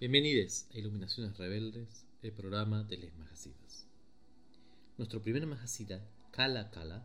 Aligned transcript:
Bienvenidos 0.00 0.68
a 0.72 0.78
Iluminaciones 0.78 1.36
Rebeldes, 1.38 2.06
el 2.22 2.30
programa 2.30 2.84
de 2.84 2.98
Les 2.98 3.16
Majasidas. 3.16 3.84
Nuestro 4.96 5.20
primer 5.20 5.44
majasida, 5.44 6.06
Kala 6.30 6.70
Kala, 6.70 7.04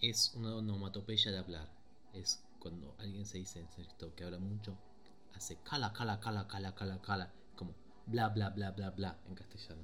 es 0.00 0.32
una 0.34 0.56
onomatopeya 0.56 1.32
de 1.32 1.36
hablar. 1.36 1.70
Es 2.14 2.42
cuando 2.60 2.96
alguien 2.98 3.26
se 3.26 3.36
dice 3.36 3.58
en 3.60 3.68
esto 3.76 4.14
que 4.14 4.24
habla 4.24 4.38
mucho, 4.38 4.78
hace 5.34 5.58
Kala 5.64 5.92
Kala 5.92 6.18
Kala 6.18 6.48
Kala 6.48 6.74
Kala 6.74 7.02
Kala, 7.02 7.34
como 7.56 7.74
bla 8.06 8.30
bla 8.30 8.48
bla 8.48 8.70
bla 8.70 8.88
bla 8.92 9.20
en 9.28 9.34
castellano. 9.34 9.82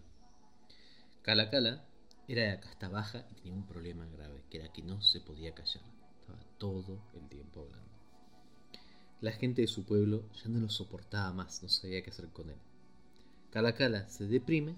Kala 1.20 1.50
Kala 1.50 1.84
era 2.26 2.52
de 2.52 2.60
casta 2.60 2.88
baja 2.88 3.26
y 3.30 3.34
tenía 3.34 3.52
un 3.52 3.66
problema 3.66 4.06
grave, 4.06 4.42
que 4.48 4.60
era 4.60 4.72
que 4.72 4.80
no 4.80 5.02
se 5.02 5.20
podía 5.20 5.54
callar. 5.54 5.84
Estaba 6.20 6.42
todo 6.56 7.02
el 7.12 7.28
tiempo 7.28 7.60
hablando. 7.60 7.91
La 9.22 9.30
gente 9.30 9.62
de 9.62 9.68
su 9.68 9.84
pueblo 9.84 10.24
ya 10.42 10.48
no 10.48 10.58
lo 10.58 10.68
soportaba 10.68 11.32
más, 11.32 11.62
no 11.62 11.68
sabía 11.68 12.02
qué 12.02 12.10
hacer 12.10 12.26
con 12.30 12.50
él. 12.50 12.56
Cala 13.52 14.08
se 14.08 14.26
deprime 14.26 14.74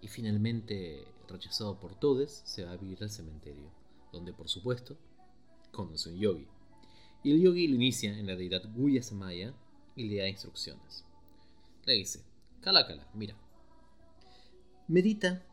y 0.00 0.08
finalmente, 0.08 1.04
rechazado 1.28 1.78
por 1.78 1.94
todos, 2.00 2.40
se 2.46 2.64
va 2.64 2.72
a 2.72 2.78
vivir 2.78 3.02
al 3.02 3.10
cementerio, 3.10 3.70
donde 4.10 4.32
por 4.32 4.48
supuesto 4.48 4.96
conoce 5.72 6.08
un 6.08 6.18
yogi. 6.18 6.48
Y 7.22 7.32
el 7.32 7.42
yogi 7.42 7.68
lo 7.68 7.74
inicia 7.74 8.18
en 8.18 8.26
la 8.26 8.34
deidad 8.34 8.62
Guya 8.74 9.02
Samaya 9.02 9.52
y 9.94 10.08
le 10.08 10.22
da 10.22 10.28
instrucciones. 10.28 11.04
Le 11.84 11.92
dice, 11.92 12.24
Cala 12.62 12.86
mira, 13.12 13.36
medita 14.88 15.44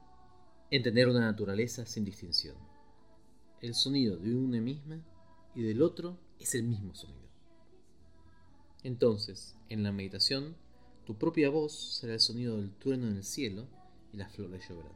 en 0.71 0.81
tener 0.81 1.09
una 1.09 1.19
naturaleza 1.19 1.85
sin 1.85 2.05
distinción. 2.05 2.55
El 3.59 3.75
sonido 3.75 4.15
de 4.15 4.33
una 4.33 4.61
misma 4.61 5.03
y 5.55 5.61
del 5.61 5.81
otro 5.81 6.17
es 6.39 6.55
el 6.55 6.63
mismo 6.63 6.95
sonido. 6.95 7.28
Entonces, 8.83 9.55
en 9.67 9.83
la 9.83 9.91
meditación, 9.91 10.55
tu 11.05 11.17
propia 11.17 11.49
voz 11.49 11.73
será 11.73 12.13
el 12.13 12.19
sonido 12.19 12.57
del 12.57 12.71
trueno 12.75 13.07
en 13.07 13.17
el 13.17 13.23
cielo 13.23 13.67
y 14.13 14.17
las 14.17 14.31
flores 14.31 14.67
lloverán. 14.69 14.93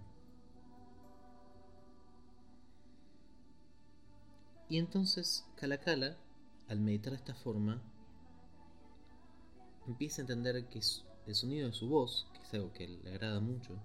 Y 4.69 4.77
entonces 4.77 5.45
Kalakala, 5.55 6.17
al 6.67 6.79
meditar 6.79 7.11
de 7.11 7.17
esta 7.17 7.35
forma, 7.35 7.81
empieza 9.85 10.21
a 10.21 10.23
entender 10.23 10.67
que 10.69 10.79
el 11.27 11.35
sonido 11.35 11.67
de 11.67 11.73
su 11.73 11.89
voz, 11.89 12.27
que 12.33 12.41
es 12.41 12.53
algo 12.53 12.71
que 12.71 12.87
le 12.87 13.09
agrada 13.11 13.41
mucho, 13.41 13.77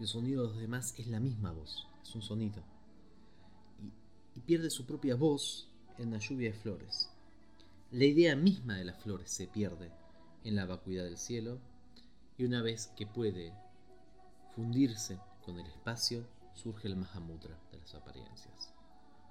el 0.00 0.08
sonido 0.08 0.42
de 0.42 0.48
los 0.48 0.58
demás 0.58 0.94
es 0.98 1.06
la 1.06 1.20
misma 1.20 1.52
voz, 1.52 1.86
es 2.02 2.14
un 2.14 2.22
sonido. 2.22 2.62
Y, 3.80 4.38
y 4.38 4.42
pierde 4.42 4.70
su 4.70 4.84
propia 4.84 5.14
voz 5.14 5.68
en 5.98 6.10
la 6.10 6.18
lluvia 6.18 6.50
de 6.50 6.58
flores. 6.58 7.13
La 7.94 8.06
idea 8.06 8.34
misma 8.34 8.74
de 8.74 8.84
las 8.84 9.00
flores 9.00 9.30
se 9.30 9.46
pierde 9.46 9.92
en 10.42 10.56
la 10.56 10.66
vacuidad 10.66 11.04
del 11.04 11.16
cielo 11.16 11.60
y 12.36 12.44
una 12.44 12.60
vez 12.60 12.88
que 12.96 13.06
puede 13.06 13.52
fundirse 14.56 15.20
con 15.44 15.60
el 15.60 15.66
espacio 15.66 16.26
surge 16.54 16.88
el 16.88 16.96
Mahamudra 16.96 17.56
de 17.70 17.78
las 17.78 17.94
apariencias. 17.94 18.74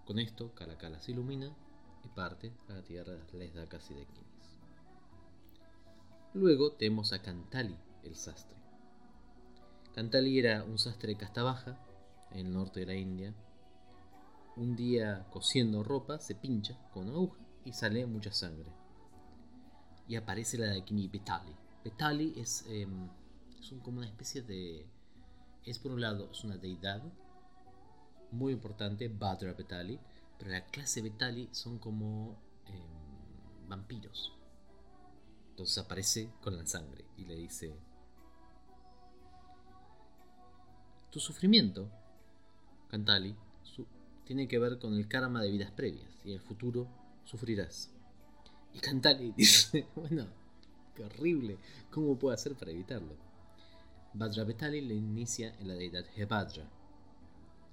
Con 0.06 0.18
esto 0.18 0.56
Kalakala 0.56 1.02
se 1.02 1.12
ilumina 1.12 1.54
y 2.06 2.08
parte 2.08 2.54
a 2.70 2.76
la 2.76 2.84
tierra 2.84 3.12
de 3.12 3.20
las 3.20 3.34
Lesdakas 3.34 3.92
y 3.92 3.96
de 3.96 4.06
Kinis. 4.06 4.60
Luego 6.34 6.72
tenemos 6.72 7.12
a 7.12 7.22
Kantali, 7.22 7.76
el 8.04 8.16
sastre. 8.16 8.56
Kantali 9.94 10.40
era 10.40 10.64
un 10.64 10.80
sastre 10.80 11.10
de 11.10 11.18
casta 11.18 11.44
baja 11.44 11.86
en 12.32 12.46
el 12.46 12.54
norte 12.54 12.80
de 12.80 12.86
la 12.86 12.96
India. 12.96 13.34
Un 14.56 14.78
día 14.78 15.28
cosiendo 15.32 15.84
ropa 15.84 16.18
se 16.20 16.34
pincha 16.34 16.80
con 16.94 17.10
una 17.10 17.18
aguja 17.18 17.44
y 17.66 17.74
sale 17.74 18.06
mucha 18.06 18.32
sangre. 18.32 18.72
Y 20.08 20.16
aparece 20.16 20.58
la 20.58 20.68
Dakini 20.68 21.08
Petali. 21.08 21.56
Petali 21.84 22.34
es, 22.38 22.66
em, 22.68 23.10
es 23.60 23.74
como 23.82 24.00
una 24.00 24.08
especie 24.08 24.42
de... 24.42 24.86
Es 25.64 25.80
por 25.80 25.92
un 25.92 26.02
lado, 26.02 26.30
es 26.32 26.44
una 26.44 26.58
deidad 26.58 27.02
muy 28.32 28.54
importante, 28.54 29.08
Badra 29.08 29.56
Petali, 29.56 30.00
pero 30.38 30.52
la 30.52 30.66
clase 30.66 31.02
Petali 31.02 31.50
son 31.52 31.80
como 31.80 32.38
em, 32.66 33.70
vampiros. 33.70 34.34
Entonces 35.52 35.78
aparece 35.78 36.32
con 36.42 36.58
la 36.58 36.66
sangre 36.66 37.06
y 37.16 37.26
le 37.26 37.36
dice, 37.36 37.78
tu 41.12 41.20
sufrimiento, 41.20 41.90
Cantali, 42.90 43.36
tiene 44.26 44.48
que 44.48 44.60
ver 44.60 44.80
con 44.80 44.94
el 44.96 45.08
karma 45.08 45.42
de 45.42 45.52
vidas 45.52 45.72
previas 45.72 46.10
y 46.24 46.32
el 46.32 46.40
futuro 46.40 46.88
sufrirás. 47.26 47.90
Y 48.74 48.80
Cantali 48.80 49.32
dice, 49.32 49.88
bueno, 49.96 50.28
qué 50.96 51.04
horrible, 51.04 51.58
¿cómo 51.92 52.18
puedo 52.18 52.34
hacer 52.34 52.56
para 52.56 52.72
evitarlo? 52.72 53.16
Petali 54.14 54.82
le 54.82 54.94
inicia 54.94 55.56
en 55.60 55.68
la 55.68 55.74
deidad 55.74 56.06
Hebadra. 56.16 56.70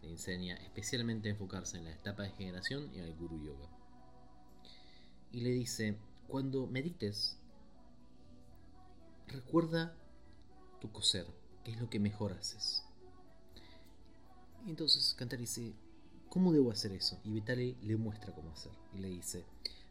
Le 0.02 0.10
enseña 0.10 0.56
especialmente 0.56 1.28
a 1.28 1.32
enfocarse 1.32 1.76
en 1.76 1.84
la 1.84 1.92
etapa 1.92 2.22
de 2.22 2.30
generación 2.30 2.90
y 2.94 3.00
al 3.00 3.14
Guru 3.14 3.38
Yoga. 3.44 3.68
Y 5.32 5.42
le 5.42 5.50
dice, 5.50 5.96
cuando 6.28 6.66
medites, 6.66 7.38
recuerda 9.28 9.94
tu 10.80 10.90
coser, 10.90 11.26
que 11.62 11.72
es 11.72 11.80
lo 11.80 11.90
que 11.90 12.00
mejor 12.00 12.32
haces. 12.32 12.82
Y 14.66 14.70
entonces 14.70 15.14
Cantali 15.14 15.42
dice, 15.42 15.74
¿Cómo 16.30 16.52
debo 16.52 16.70
hacer 16.70 16.92
eso? 16.92 17.18
Y 17.24 17.32
Vitali 17.32 17.76
le 17.82 17.96
muestra 17.96 18.32
cómo 18.32 18.52
hacer. 18.52 18.70
Y 18.94 18.98
le 18.98 19.08
dice, 19.08 19.44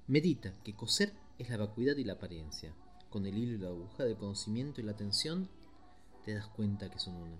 medita 0.07 0.53
que 0.63 0.73
coser 0.73 1.11
es 1.37 1.49
la 1.49 1.57
vacuidad 1.57 1.97
y 1.97 2.05
la 2.05 2.13
apariencia. 2.13 2.73
Con 3.09 3.25
el 3.25 3.37
hilo 3.37 3.55
y 3.55 3.57
la 3.57 3.67
aguja 3.67 4.05
del 4.05 4.15
conocimiento 4.15 4.79
y 4.79 4.85
la 4.85 4.93
atención, 4.93 5.49
te 6.23 6.33
das 6.33 6.47
cuenta 6.47 6.89
que 6.89 6.97
son 6.97 7.15
una. 7.15 7.35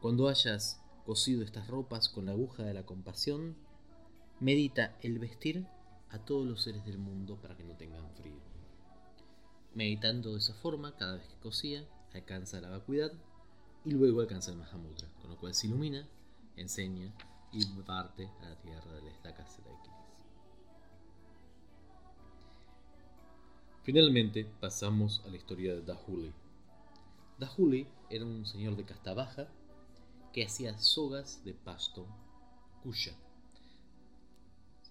Cuando 0.00 0.28
hayas 0.28 0.80
cosido 1.04 1.42
estas 1.42 1.66
ropas 1.66 2.08
con 2.08 2.26
la 2.26 2.32
aguja 2.32 2.62
de 2.62 2.74
la 2.74 2.86
compasión, 2.86 3.56
medita 4.38 4.96
el 5.02 5.18
vestir 5.18 5.66
a 6.10 6.20
todos 6.20 6.46
los 6.46 6.62
seres 6.62 6.84
del 6.86 6.98
mundo 6.98 7.40
para 7.42 7.56
que 7.56 7.64
no 7.64 7.74
tengan 7.74 8.08
frío. 8.14 8.38
Meditando 9.74 10.34
de 10.34 10.38
esa 10.38 10.54
forma, 10.54 10.96
cada 10.96 11.16
vez 11.16 11.26
que 11.26 11.40
cosía, 11.40 11.84
alcanza 12.14 12.60
la 12.60 12.70
vacuidad 12.70 13.10
y 13.84 13.90
luego 13.90 14.20
alcanza 14.20 14.52
el 14.52 14.58
Mahamudra, 14.58 15.08
con 15.20 15.30
lo 15.30 15.36
cual 15.38 15.54
se 15.54 15.66
ilumina, 15.66 16.08
enseña 16.56 17.12
y 17.52 17.64
parte 17.82 18.28
a 18.42 18.48
la 18.48 18.56
tierra 18.60 18.92
de 18.94 19.02
las 19.02 19.22
de 19.22 19.70
Finalmente 23.82 24.44
pasamos 24.60 25.22
a 25.24 25.28
la 25.30 25.36
historia 25.36 25.74
de 25.74 25.82
Dahuli. 25.82 26.32
Dahuli 27.38 27.88
era 28.10 28.24
un 28.24 28.44
señor 28.46 28.76
de 28.76 28.84
casta 28.84 29.14
baja 29.14 29.48
que 30.32 30.44
hacía 30.44 30.78
sogas 30.78 31.42
de 31.44 31.54
pasto 31.54 32.06
cuya. 32.82 33.16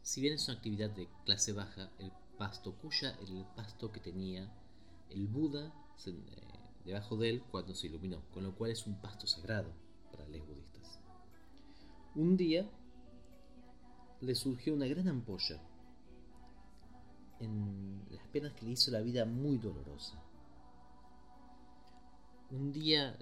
Si 0.02 0.22
bien 0.22 0.34
es 0.34 0.48
una 0.48 0.58
actividad 0.58 0.90
de 0.90 1.08
clase 1.24 1.54
baja, 1.54 1.92
el 2.00 2.12
pasto 2.38 2.74
cuya 2.74 3.12
era 3.22 3.32
el 3.32 3.46
pasto 3.56 3.92
que 3.92 4.00
tenía 4.00 4.52
el 5.10 5.28
Buda 5.28 5.72
eh, 6.06 6.12
debajo 6.84 7.16
de 7.16 7.30
él 7.30 7.44
cuando 7.52 7.76
se 7.76 7.88
iluminó, 7.88 8.22
con 8.34 8.44
lo 8.44 8.56
cual 8.56 8.72
es 8.72 8.86
un 8.88 9.00
pasto 9.00 9.28
sagrado 9.28 9.72
para 10.12 10.28
los 10.28 10.46
budistas. 10.46 10.99
Un 12.16 12.36
día 12.38 12.68
le 14.22 14.36
surgió 14.36 14.74
una 14.74 14.88
gran 14.88 15.08
ampolla 15.08 15.62
en 17.40 18.04
las 18.10 18.28
penas 18.28 18.54
que 18.54 18.66
le 18.66 18.72
hizo 18.72 18.92
la 18.92 19.02
vida 19.02 19.26
muy 19.26 19.58
dolorosa. 19.58 20.22
Un 22.52 22.72
día 22.72 23.18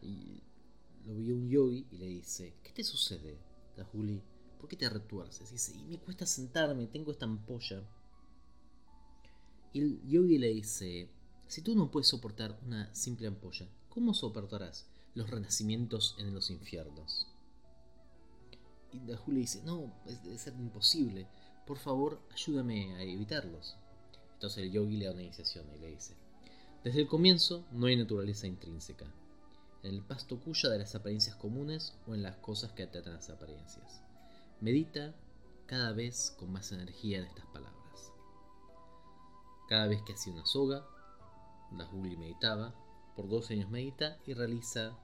lo 1.06 1.16
vio 1.16 1.36
un 1.36 1.50
yogi 1.50 1.86
y 1.92 1.98
le 1.98 2.06
dice, 2.08 2.56
¿qué 2.64 2.72
te 2.72 2.84
sucede, 2.84 3.38
Dahuli? 3.76 4.22
¿Por 4.58 4.70
qué 4.70 4.78
te 4.78 4.90
retuerces? 4.90 5.50
Y 5.50 5.54
dice, 5.54 5.76
y 5.76 5.84
me 5.84 6.00
cuesta 6.00 6.26
sentarme, 6.26 6.88
tengo 6.88 7.12
esta 7.12 7.26
ampolla. 7.26 7.84
Y 9.74 9.82
el 9.82 10.02
yogi 10.08 10.38
le 10.38 10.48
dice, 10.48 11.12
si 11.48 11.62
tú 11.62 11.76
no 11.76 11.92
puedes 11.92 12.08
soportar 12.08 12.58
una 12.66 12.94
simple 12.96 13.28
ampolla, 13.28 13.68
¿cómo 13.90 14.14
soportarás 14.14 14.88
los 15.14 15.30
renacimientos 15.30 16.16
en 16.20 16.34
los 16.34 16.50
infiernos? 16.50 17.28
Dahuli 19.08 19.42
dice, 19.42 19.62
no, 19.64 19.92
debe 20.06 20.38
ser 20.38 20.54
imposible. 20.56 21.28
Por 21.66 21.78
favor, 21.78 22.22
ayúdame 22.32 22.96
a 22.96 23.04
evitarlos. 23.04 23.78
Entonces 24.34 24.64
el 24.64 24.72
yogi 24.72 24.98
le 24.98 25.06
da 25.06 25.14
una 25.14 25.24
iniciación 25.24 25.66
y 25.74 25.80
le 25.80 25.92
dice, 25.92 26.16
desde 26.84 27.02
el 27.02 27.08
comienzo 27.08 27.66
no 27.72 27.88
hay 27.88 27.96
naturaleza 27.96 28.48
intrínseca. 28.48 29.06
En 29.84 29.94
el 29.94 30.04
pasto 30.04 30.40
cuya 30.40 30.70
de 30.70 30.80
las 30.80 30.96
apariencias 30.96 31.36
comunes 31.36 31.96
o 32.06 32.14
en 32.14 32.22
las 32.22 32.36
cosas 32.38 32.72
que 32.74 32.84
atratan 32.84 33.14
las 33.14 33.30
apariencias. 33.30 34.02
Medita 34.62 35.16
cada 35.66 35.92
vez 35.94 36.36
con 36.38 36.52
más 36.52 36.72
energía 36.72 37.20
en 37.20 37.26
estas 37.26 37.46
palabras. 37.48 38.12
Cada 39.70 39.88
vez 39.88 40.02
que 40.04 40.14
hacía 40.14 40.34
una 40.34 40.46
soga, 40.46 40.86
Dahuli 41.72 42.16
meditaba, 42.18 42.74
por 43.16 43.28
dos 43.28 43.50
años 43.52 43.70
medita 43.70 44.18
y 44.26 44.34
realiza 44.34 44.98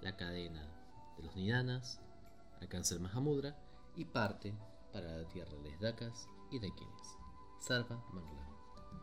la 0.00 0.16
cadena 0.16 0.68
de 1.16 1.22
los 1.22 1.36
nidanas, 1.36 2.00
alcanza 2.62 2.94
el 2.94 3.00
Mahamudra 3.00 3.56
y 3.96 4.04
parte 4.04 4.54
para 4.92 5.16
la 5.16 5.28
tierra 5.28 5.56
de 5.58 5.76
Dakas 5.78 6.28
y 6.50 6.58
de 6.58 6.72
Kinis. 6.74 7.18
Sarva 7.60 8.02
Mangala. 8.12 8.51